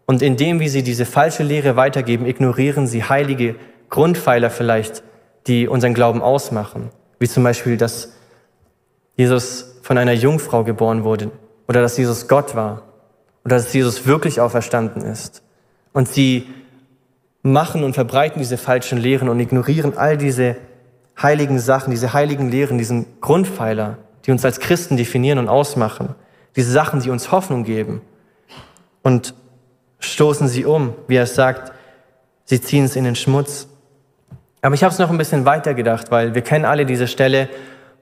[0.06, 3.56] Und indem wie sie diese falsche Lehre weitergeben, ignorieren sie heilige
[3.90, 5.02] Grundpfeiler vielleicht,
[5.46, 6.90] die unseren Glauben ausmachen.
[7.18, 8.12] Wie zum Beispiel, dass
[9.16, 11.30] Jesus von einer Jungfrau geboren wurde
[11.68, 12.82] oder dass Jesus Gott war
[13.44, 15.42] oder dass Jesus wirklich auferstanden ist.
[15.92, 16.46] Und sie
[17.42, 20.56] machen und verbreiten diese falschen Lehren und ignorieren all diese
[21.20, 26.14] heiligen Sachen, diese heiligen Lehren, diesen Grundpfeiler, die uns als Christen definieren und ausmachen,
[26.56, 28.00] diese Sachen, die uns Hoffnung geben
[29.02, 29.34] und
[29.98, 31.72] stoßen sie um, wie er es sagt,
[32.44, 33.68] sie ziehen es in den Schmutz.
[34.60, 37.48] Aber ich habe es noch ein bisschen weiter gedacht, weil wir kennen alle diese Stelle,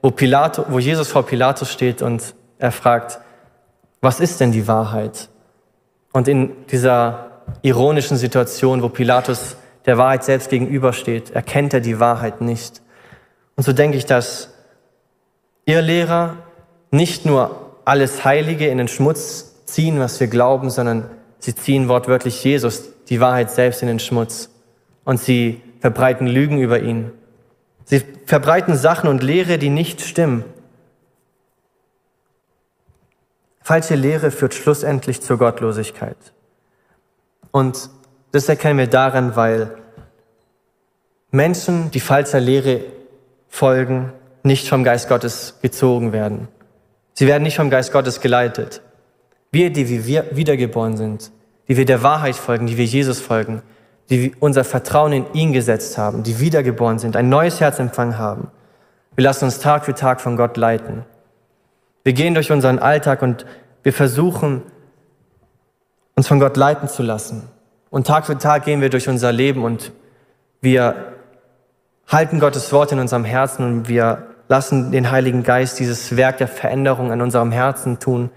[0.01, 3.19] wo, Pilatus, wo Jesus vor Pilatus steht und er fragt,
[4.01, 5.29] was ist denn die Wahrheit?
[6.13, 12.41] Und in dieser ironischen Situation, wo Pilatus der Wahrheit selbst gegenübersteht, erkennt er die Wahrheit
[12.41, 12.81] nicht.
[13.55, 14.53] Und so denke ich, dass
[15.65, 16.37] ihr Lehrer
[16.91, 22.43] nicht nur alles Heilige in den Schmutz ziehen, was wir glauben, sondern sie ziehen wortwörtlich
[22.43, 24.49] Jesus, die Wahrheit selbst in den Schmutz.
[25.03, 27.11] Und sie verbreiten Lügen über ihn.
[27.85, 30.43] Sie verbreiten Sachen und Lehre, die nicht stimmen.
[33.61, 36.17] Falsche Lehre führt schlussendlich zur Gottlosigkeit.
[37.51, 37.89] Und
[38.31, 39.77] das erkennen wir daran, weil
[41.31, 42.81] Menschen, die falscher Lehre
[43.47, 46.47] folgen, nicht vom Geist Gottes gezogen werden.
[47.13, 48.81] Sie werden nicht vom Geist Gottes geleitet.
[49.51, 51.31] Wir, die wir wiedergeboren sind,
[51.67, 53.61] die wir der Wahrheit folgen, die wir Jesus folgen,
[54.09, 58.49] die unser Vertrauen in ihn gesetzt haben, die wiedergeboren sind, ein neues Herz empfangen haben.
[59.15, 61.05] Wir lassen uns Tag für Tag von Gott leiten.
[62.03, 63.45] Wir gehen durch unseren Alltag und
[63.83, 64.63] wir versuchen,
[66.15, 67.43] uns von Gott leiten zu lassen.
[67.89, 69.91] Und Tag für Tag gehen wir durch unser Leben und
[70.61, 71.13] wir
[72.07, 76.47] halten Gottes Wort in unserem Herzen und wir lassen den Heiligen Geist dieses Werk der
[76.47, 78.29] Veränderung an unserem Herzen tun,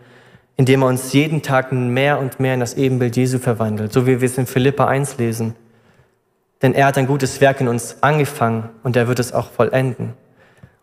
[0.57, 4.21] indem er uns jeden Tag mehr und mehr in das Ebenbild Jesu verwandelt, so wie
[4.21, 5.57] wir es in Philippa 1 lesen.
[6.63, 10.15] Denn er hat ein gutes Werk in uns angefangen und er wird es auch vollenden.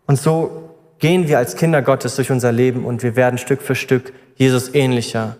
[0.06, 0.71] Und so
[1.02, 4.74] gehen wir als Kinder Gottes durch unser Leben und wir werden Stück für Stück Jesus
[4.74, 5.36] ähnlicher.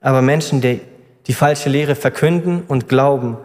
[0.00, 0.80] Aber Menschen, die
[1.26, 3.36] die falsche Lehre verkünden und glauben,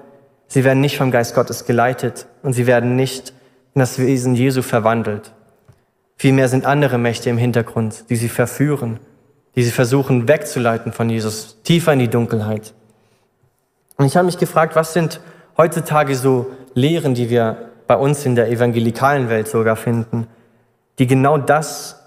[0.47, 3.33] Sie werden nicht vom Geist Gottes geleitet und sie werden nicht
[3.73, 5.33] in das Wesen Jesu verwandelt.
[6.17, 8.99] Vielmehr sind andere Mächte im Hintergrund, die sie verführen,
[9.55, 12.73] die sie versuchen wegzuleiten von Jesus, tiefer in die Dunkelheit.
[13.97, 15.19] Und ich habe mich gefragt, was sind
[15.57, 20.27] heutzutage so Lehren, die wir bei uns in der evangelikalen Welt sogar finden,
[20.99, 22.01] die genau das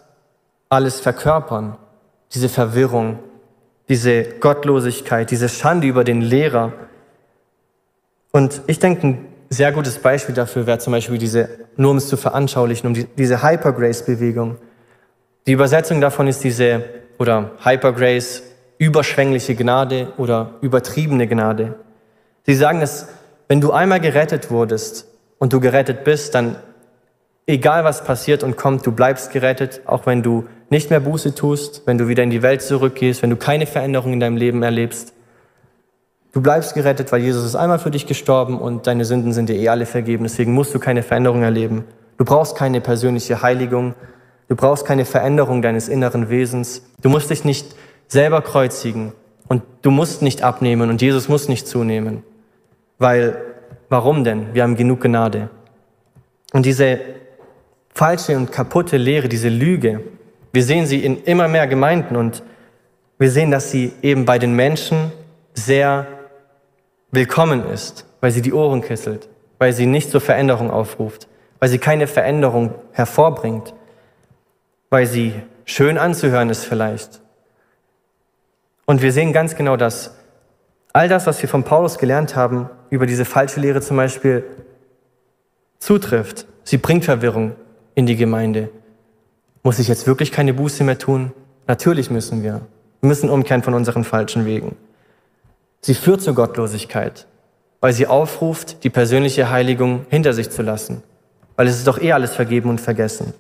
[0.68, 1.77] alles verkörpern,
[2.33, 3.18] diese Verwirrung,
[3.88, 6.72] diese Gottlosigkeit, diese Schande über den Lehrer,
[8.33, 12.09] und ich denke, ein sehr gutes Beispiel dafür wäre zum Beispiel diese, nur um es
[12.09, 14.57] zu veranschaulichen, um die, diese Hypergrace-Bewegung.
[15.46, 16.85] Die Übersetzung davon ist diese,
[17.18, 18.42] oder Hypergrace,
[18.77, 21.74] überschwängliche Gnade oder übertriebene Gnade.
[22.46, 23.09] Sie sagen, dass
[23.48, 26.57] wenn du einmal gerettet wurdest und du gerettet bist, dann
[27.48, 31.82] egal was passiert und kommt, du bleibst gerettet, auch wenn du nicht mehr Buße tust,
[31.87, 35.12] wenn du wieder in die Welt zurückgehst, wenn du keine Veränderung in deinem Leben erlebst.
[36.32, 39.56] Du bleibst gerettet, weil Jesus ist einmal für dich gestorben und deine Sünden sind dir
[39.56, 40.22] eh alle vergeben.
[40.22, 41.84] Deswegen musst du keine Veränderung erleben.
[42.18, 43.94] Du brauchst keine persönliche Heiligung,
[44.48, 46.82] Du brauchst keine Veränderung deines inneren Wesens.
[47.02, 47.76] Du musst dich nicht
[48.08, 49.12] selber kreuzigen
[49.46, 52.22] und du musst nicht abnehmen und Jesus muss nicht zunehmen.
[52.98, 53.37] Weil,
[53.90, 54.54] warum denn?
[54.54, 55.50] Wir haben genug Gnade.
[56.54, 56.98] Und diese
[57.98, 60.00] falsche und kaputte Lehre, diese Lüge,
[60.52, 62.44] wir sehen sie in immer mehr Gemeinden und
[63.18, 65.11] wir sehen, dass sie eben bei den Menschen
[65.52, 66.06] sehr
[67.11, 71.26] willkommen ist, weil sie die Ohren kisselt, weil sie nicht zur Veränderung aufruft,
[71.58, 73.74] weil sie keine Veränderung hervorbringt,
[74.90, 75.34] weil sie
[75.64, 77.20] schön anzuhören ist vielleicht.
[78.87, 80.16] Und wir sehen ganz genau, dass
[80.92, 84.44] all das, was wir von Paulus gelernt haben, über diese falsche Lehre zum Beispiel,
[85.80, 86.46] zutrifft.
[86.62, 87.56] Sie bringt Verwirrung
[87.98, 88.68] in die Gemeinde.
[89.64, 91.32] Muss ich jetzt wirklich keine Buße mehr tun?
[91.66, 92.61] Natürlich müssen wir.
[93.00, 94.76] Wir müssen umkehren von unseren falschen Wegen.
[95.80, 97.26] Sie führt zur Gottlosigkeit,
[97.80, 101.02] weil sie aufruft, die persönliche Heiligung hinter sich zu lassen,
[101.56, 103.34] weil es ist doch eh alles vergeben und vergessen.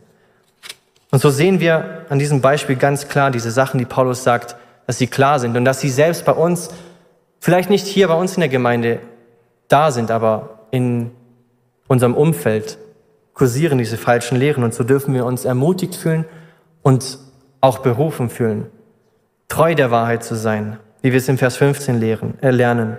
[1.12, 4.56] Und so sehen wir an diesem Beispiel ganz klar diese Sachen, die Paulus sagt,
[4.88, 6.70] dass sie klar sind und dass sie selbst bei uns,
[7.38, 8.98] vielleicht nicht hier bei uns in der Gemeinde
[9.68, 11.12] da sind, aber in
[11.86, 12.76] unserem Umfeld
[13.38, 14.64] kursieren diese falschen Lehren.
[14.64, 16.26] Und so dürfen wir uns ermutigt fühlen
[16.82, 17.18] und
[17.60, 18.66] auch berufen fühlen,
[19.48, 22.98] treu der Wahrheit zu sein, wie wir es im Vers 15 lehren, äh, lernen,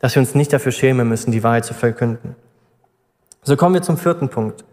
[0.00, 2.34] dass wir uns nicht dafür schämen müssen, die Wahrheit zu verkünden.
[3.42, 4.64] So kommen wir zum vierten Punkt.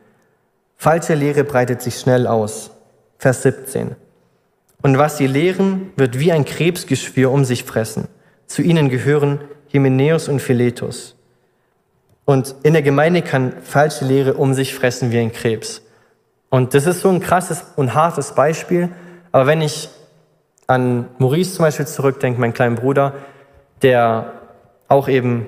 [0.77, 2.71] Falsche Lehre breitet sich schnell aus.
[3.17, 3.95] Vers 17.
[4.81, 8.07] Und was sie lehren, wird wie ein Krebsgeschwür um sich fressen.
[8.47, 9.39] Zu ihnen gehören
[9.69, 11.15] Hymenäus und Philetus.
[12.25, 15.81] Und in der Gemeinde kann falsche Lehre um sich fressen wie ein Krebs.
[16.49, 18.89] Und das ist so ein krasses und hartes Beispiel.
[19.31, 19.89] Aber wenn ich
[20.67, 23.13] an Maurice zum Beispiel zurückdenke, meinen kleinen Bruder,
[23.81, 24.33] der
[24.88, 25.47] auch eben,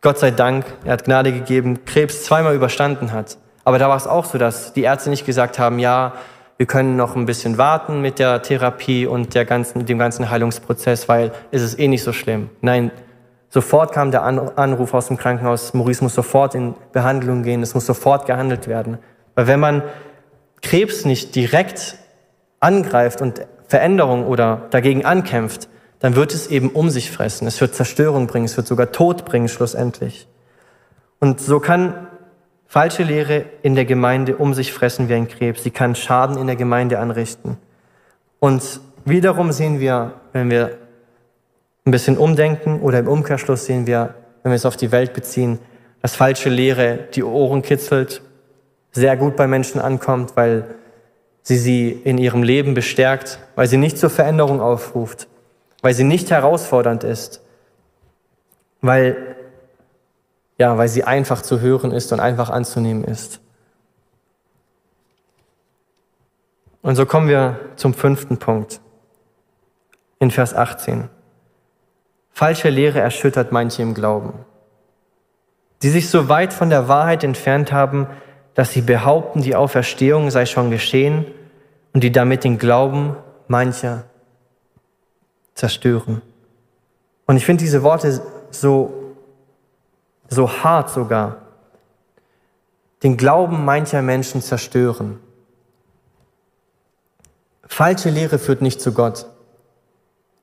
[0.00, 3.36] Gott sei Dank, er hat Gnade gegeben, Krebs zweimal überstanden hat.
[3.64, 6.14] Aber da war es auch so, dass die Ärzte nicht gesagt haben, ja,
[6.56, 11.08] wir können noch ein bisschen warten mit der Therapie und der ganzen, dem ganzen Heilungsprozess,
[11.08, 12.50] weil es ist eh nicht so schlimm.
[12.60, 12.90] Nein,
[13.52, 17.84] sofort kam der Anruf aus dem Krankenhaus, Maurice muss sofort in Behandlung gehen, es muss
[17.84, 18.96] sofort gehandelt werden.
[19.34, 19.82] Weil wenn man
[20.62, 21.96] Krebs nicht direkt
[22.60, 27.46] angreift und Veränderung oder dagegen ankämpft, dann wird es eben um sich fressen.
[27.46, 30.26] Es wird Zerstörung bringen, es wird sogar Tod bringen schlussendlich.
[31.20, 32.06] Und so kann
[32.66, 35.62] falsche Lehre in der Gemeinde um sich fressen wie ein Krebs.
[35.62, 37.58] Sie kann Schaden in der Gemeinde anrichten.
[38.40, 40.78] Und wiederum sehen wir, wenn wir
[41.84, 45.58] ein bisschen umdenken oder im Umkehrschluss sehen wir, wenn wir es auf die Welt beziehen,
[46.00, 48.22] dass falsche Lehre die Ohren kitzelt,
[48.92, 50.74] sehr gut bei Menschen ankommt, weil
[51.42, 55.28] sie sie in ihrem Leben bestärkt, weil sie nicht zur Veränderung aufruft,
[55.80, 57.42] weil sie nicht herausfordernd ist,
[58.80, 59.36] weil,
[60.58, 63.40] ja, weil sie einfach zu hören ist und einfach anzunehmen ist.
[66.82, 68.80] Und so kommen wir zum fünften Punkt
[70.18, 71.08] in Vers 18.
[72.32, 74.32] Falsche Lehre erschüttert manche im Glauben,
[75.82, 78.06] die sich so weit von der Wahrheit entfernt haben,
[78.54, 81.26] dass sie behaupten, die Auferstehung sei schon geschehen
[81.92, 83.16] und die damit den Glauben
[83.48, 84.04] mancher
[85.54, 86.22] zerstören.
[87.26, 89.14] Und ich finde diese Worte so,
[90.28, 91.36] so hart sogar.
[93.02, 95.18] Den Glauben mancher Menschen zerstören.
[97.66, 99.26] Falsche Lehre führt nicht zu Gott.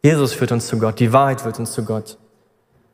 [0.02, 1.00] Jesus führt uns zu Gott.
[1.00, 2.18] Die Wahrheit führt uns zu Gott.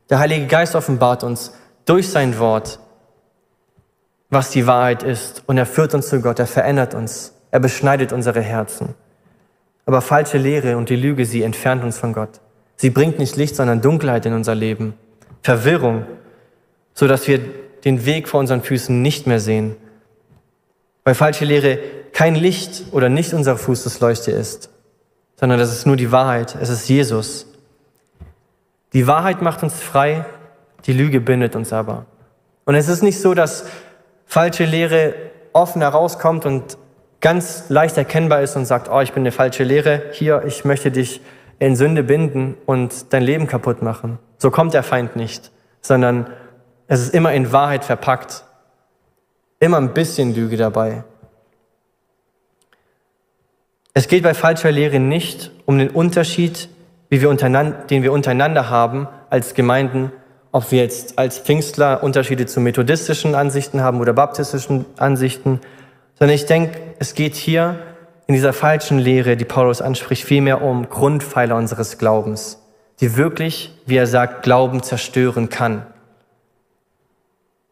[0.09, 1.53] Der Heilige Geist offenbart uns
[1.85, 2.79] durch sein Wort,
[4.29, 5.43] was die Wahrheit ist.
[5.45, 8.95] Und er führt uns zu Gott, er verändert uns, er beschneidet unsere Herzen.
[9.85, 12.41] Aber falsche Lehre und die Lüge, sie entfernt uns von Gott.
[12.75, 14.95] Sie bringt nicht Licht, sondern Dunkelheit in unser Leben,
[15.41, 16.05] Verwirrung,
[16.93, 17.39] so dass wir
[17.83, 19.75] den Weg vor unseren Füßen nicht mehr sehen.
[21.03, 21.77] Weil falsche Lehre
[22.13, 24.69] kein Licht oder nicht unser Fußesleuchte ist,
[25.35, 27.47] sondern das ist nur die Wahrheit, es ist Jesus.
[28.93, 30.25] Die Wahrheit macht uns frei,
[30.85, 32.05] die Lüge bindet uns aber.
[32.65, 33.65] Und es ist nicht so, dass
[34.25, 35.13] falsche Lehre
[35.53, 36.77] offen herauskommt und
[37.21, 40.91] ganz leicht erkennbar ist und sagt, oh, ich bin eine falsche Lehre, hier, ich möchte
[40.91, 41.21] dich
[41.59, 44.19] in Sünde binden und dein Leben kaputt machen.
[44.37, 46.27] So kommt der Feind nicht, sondern
[46.87, 48.43] es ist immer in Wahrheit verpackt.
[49.59, 51.03] Immer ein bisschen Lüge dabei.
[53.95, 56.69] Es geht bei falscher Lehre nicht um den Unterschied,
[57.09, 60.11] wie wir den wir untereinander haben als Gemeinden
[60.55, 65.59] ob wir jetzt als Pfingstler Unterschiede zu methodistischen Ansichten haben oder baptistischen Ansichten,
[66.17, 67.75] sondern ich denke, es geht hier
[68.25, 72.63] in dieser falschen Lehre, die Paulus anspricht, vielmehr um Grundpfeiler unseres Glaubens,
[73.01, 75.85] die wirklich, wie er sagt, Glauben zerstören kann.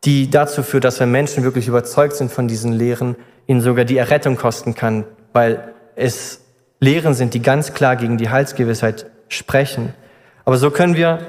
[0.03, 3.15] Die dazu führt, dass wenn Menschen wirklich überzeugt sind von diesen Lehren,
[3.47, 6.41] ihnen sogar die Errettung kosten kann, weil es
[6.79, 9.93] Lehren sind, die ganz klar gegen die Heilsgewissheit sprechen.
[10.45, 11.19] Aber so können wir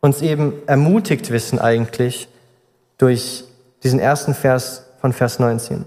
[0.00, 2.28] uns eben ermutigt wissen eigentlich
[2.98, 3.44] durch
[3.82, 5.84] diesen ersten Vers von Vers 19.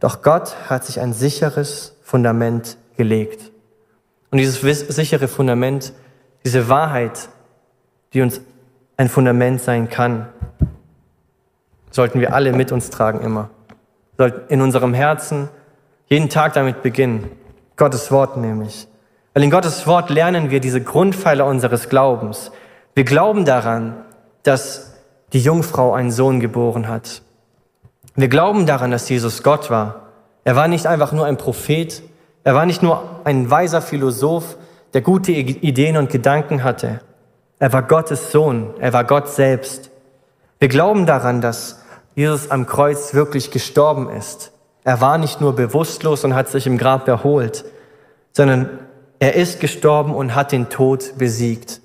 [0.00, 3.50] Doch Gott hat sich ein sicheres Fundament gelegt.
[4.30, 5.92] Und dieses sichere Fundament,
[6.44, 7.28] diese Wahrheit,
[8.12, 8.40] die uns
[8.96, 10.28] ein Fundament sein kann,
[11.90, 13.50] sollten wir alle mit uns tragen immer.
[14.48, 15.48] In unserem Herzen
[16.08, 17.30] jeden Tag damit beginnen.
[17.76, 18.86] Gottes Wort nämlich.
[19.34, 22.52] Weil in Gottes Wort lernen wir diese Grundpfeiler unseres Glaubens.
[22.94, 24.04] Wir glauben daran,
[24.42, 24.94] dass
[25.32, 27.22] die Jungfrau einen Sohn geboren hat.
[28.14, 30.06] Wir glauben daran, dass Jesus Gott war.
[30.44, 32.02] Er war nicht einfach nur ein Prophet,
[32.44, 34.56] er war nicht nur ein weiser Philosoph,
[34.94, 37.00] der gute Ideen und Gedanken hatte.
[37.58, 39.90] Er war Gottes Sohn, er war Gott selbst.
[40.58, 41.82] Wir glauben daran, dass
[42.14, 44.52] Jesus am Kreuz wirklich gestorben ist.
[44.86, 47.64] Er war nicht nur bewusstlos und hat sich im Grab erholt,
[48.30, 48.68] sondern
[49.18, 51.80] er ist gestorben und hat den Tod besiegt.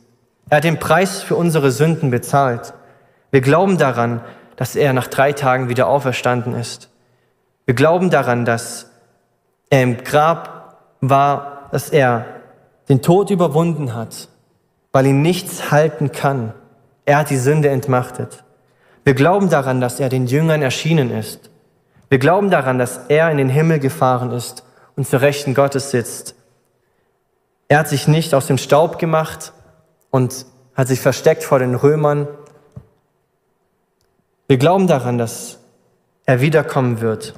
[0.51, 2.75] Er hat den Preis für unsere Sünden bezahlt.
[3.31, 4.21] Wir glauben daran,
[4.55, 6.91] dass er nach drei Tagen wieder auferstanden ist.
[7.65, 8.91] Wir glauben daran, dass
[9.71, 12.27] er im Grab war, dass er
[12.87, 14.27] den Tod überwunden hat,
[14.91, 16.53] weil ihn nichts halten kann.
[17.05, 18.43] Er hat die Sünde entmachtet.
[19.03, 21.50] Wir glauben daran, dass er den Jüngern erschienen ist.
[22.11, 24.65] Wir glauben daran, dass er in den Himmel gefahren ist
[24.97, 26.35] und zur Rechten Gottes sitzt.
[27.69, 29.53] Er hat sich nicht aus dem Staub gemacht
[30.09, 30.45] und
[30.75, 32.27] hat sich versteckt vor den Römern,
[34.49, 35.59] wir glauben daran, dass
[36.25, 37.35] er wiederkommen wird.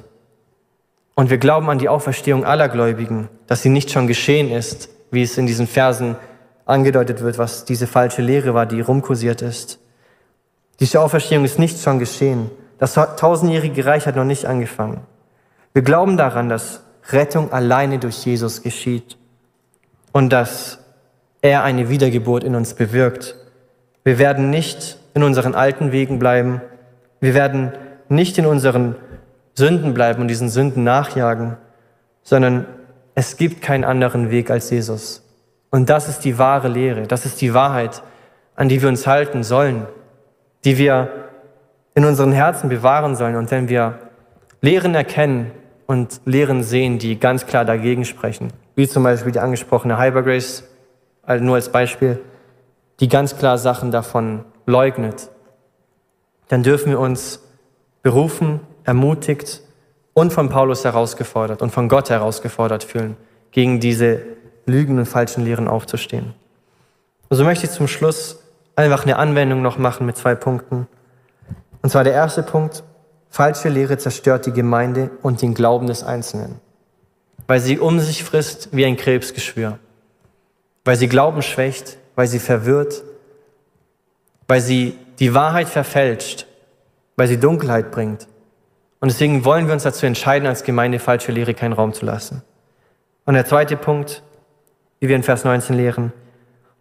[1.14, 5.22] Und wir glauben an die Auferstehung aller Gläubigen, dass sie nicht schon geschehen ist, wie
[5.22, 6.16] es in diesen Versen
[6.66, 9.78] angedeutet wird, was diese falsche Lehre war, die rumkursiert ist.
[10.80, 12.50] Diese Auferstehung ist nicht schon geschehen.
[12.78, 15.02] Das tausendjährige Reich hat noch nicht angefangen.
[15.72, 19.16] Wir glauben daran, dass Rettung alleine durch Jesus geschieht
[20.12, 20.78] und dass
[21.42, 23.36] er eine Wiedergeburt in uns bewirkt.
[24.02, 26.60] Wir werden nicht in unseren alten Wegen bleiben,
[27.20, 27.72] wir werden
[28.08, 28.96] nicht in unseren
[29.54, 31.56] Sünden bleiben und diesen Sünden nachjagen,
[32.22, 32.66] sondern
[33.14, 35.22] es gibt keinen anderen Weg als Jesus.
[35.70, 38.02] Und das ist die wahre Lehre, das ist die Wahrheit,
[38.56, 39.86] an die wir uns halten sollen,
[40.64, 41.10] die wir
[41.94, 43.36] in unseren Herzen bewahren sollen.
[43.36, 43.98] Und wenn wir
[44.60, 45.50] Lehren erkennen
[45.86, 50.64] und Lehren sehen, die ganz klar dagegen sprechen, wie zum Beispiel die angesprochene Hypergrace,
[51.22, 52.20] also nur als Beispiel,
[53.00, 55.30] die ganz klar Sachen davon leugnet,
[56.48, 57.40] dann dürfen wir uns
[58.02, 59.62] berufen, ermutigt
[60.12, 63.16] und von Paulus herausgefordert und von Gott herausgefordert fühlen,
[63.50, 64.20] gegen diese
[64.66, 66.34] Lügen und falschen Lehren aufzustehen.
[67.28, 68.42] Und so möchte ich zum Schluss
[68.76, 70.86] einfach eine Anwendung noch machen mit zwei Punkten.
[71.84, 72.82] Und zwar der erste Punkt,
[73.28, 76.58] falsche Lehre zerstört die Gemeinde und den Glauben des Einzelnen,
[77.46, 79.78] weil sie um sich frisst wie ein Krebsgeschwür,
[80.86, 83.02] weil sie Glauben schwächt, weil sie verwirrt,
[84.48, 86.46] weil sie die Wahrheit verfälscht,
[87.16, 88.28] weil sie Dunkelheit bringt.
[89.00, 92.40] Und deswegen wollen wir uns dazu entscheiden, als Gemeinde falsche Lehre keinen Raum zu lassen.
[93.26, 94.22] Und der zweite Punkt,
[95.00, 96.14] wie wir in Vers 19 lehren,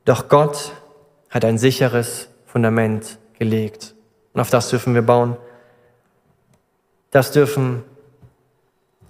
[0.06, 0.72] doch Gott
[1.30, 3.96] hat ein sicheres Fundament gelegt.
[4.34, 5.38] Und auf das dürfen wir bauen.
[7.12, 7.84] Das dürfen,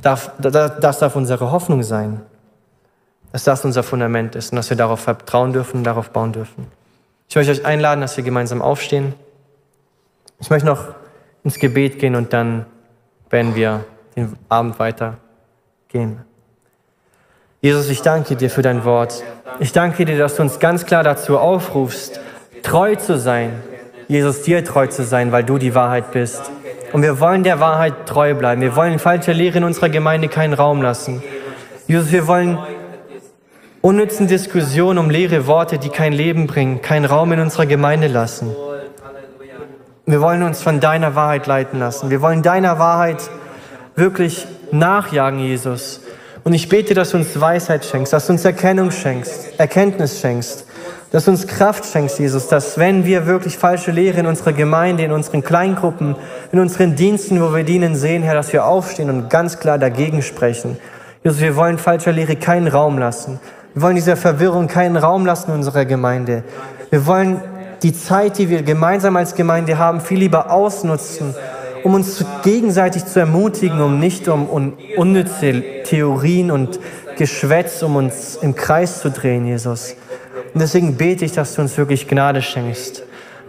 [0.02, 2.22] darf, das darf unsere Hoffnung sein,
[3.32, 6.68] dass das unser Fundament ist und dass wir darauf vertrauen dürfen und darauf bauen dürfen.
[7.30, 9.14] Ich möchte euch einladen, dass wir gemeinsam aufstehen.
[10.40, 10.94] Ich möchte noch
[11.44, 12.66] ins Gebet gehen und dann
[13.30, 16.22] werden wir den Abend weitergehen.
[17.62, 19.24] Jesus, ich danke dir für dein Wort.
[19.60, 22.20] Ich danke dir, dass du uns ganz klar dazu aufrufst,
[22.62, 23.64] treu zu sein.
[24.14, 26.52] Jesus, dir treu zu sein, weil du die Wahrheit bist.
[26.92, 28.62] Und wir wollen der Wahrheit treu bleiben.
[28.62, 31.24] Wir wollen falscher Lehre in unserer Gemeinde keinen Raum lassen.
[31.88, 32.60] Jesus, wir wollen
[33.82, 38.56] unnützen Diskussionen um leere Worte, die kein Leben bringen, keinen Raum in unserer Gemeinde lassen.
[40.06, 42.12] Wir wollen uns von deiner Wahrheit leiten lassen.
[42.12, 43.32] Wir wollen deiner Wahrheit
[43.96, 46.02] wirklich nachjagen, Jesus.
[46.44, 50.68] Und ich bete, dass du uns Weisheit schenkst, dass du uns Erkennung schenkst, Erkenntnis schenkst,
[51.12, 55.04] dass du uns Kraft schenkst, Jesus, dass wenn wir wirklich falsche Lehre in unserer Gemeinde,
[55.04, 56.16] in unseren Kleingruppen,
[56.52, 60.22] in unseren Diensten, wo wir dienen, sehen, Herr, dass wir aufstehen und ganz klar dagegen
[60.22, 60.78] sprechen.
[61.24, 63.40] Jesus, wir wollen falscher Lehre keinen Raum lassen.
[63.74, 66.44] Wir wollen dieser Verwirrung keinen Raum lassen in unserer Gemeinde.
[66.90, 67.42] Wir wollen
[67.82, 71.36] die Zeit, die wir gemeinsam als Gemeinde haben, viel lieber ausnutzen,
[71.84, 76.80] um uns gegenseitig zu ermutigen, um nicht um, um unnütze Theorien und
[77.18, 79.96] Geschwätz, um uns im Kreis zu drehen, Jesus.
[80.54, 83.04] Und deswegen bete ich, dass du uns wirklich Gnade schenkst,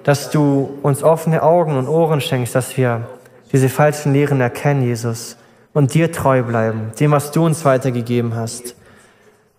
[0.05, 3.07] dass du uns offene Augen und Ohren schenkst, dass wir
[3.53, 5.37] diese falschen Lehren erkennen, Jesus,
[5.73, 8.75] und dir treu bleiben, dem, was du uns weitergegeben hast.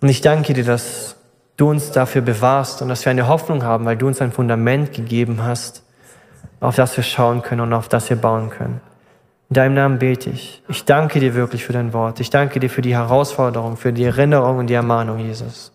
[0.01, 1.15] Und ich danke dir, dass
[1.57, 4.93] du uns dafür bewahrst und dass wir eine Hoffnung haben, weil du uns ein Fundament
[4.93, 5.83] gegeben hast,
[6.59, 8.81] auf das wir schauen können und auf das wir bauen können.
[9.49, 10.63] In deinem Namen bete ich.
[10.67, 12.19] Ich danke dir wirklich für dein Wort.
[12.19, 15.74] Ich danke dir für die Herausforderung, für die Erinnerung und die Ermahnung, Jesus.